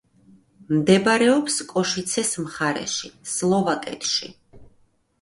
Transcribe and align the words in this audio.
მდებარეობს 0.77 1.59
კოშიცეს 1.75 2.33
მხარეში, 2.49 3.15
სლოვაკეთში. 3.37 4.37